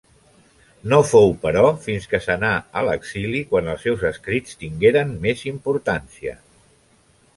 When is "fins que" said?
1.83-2.21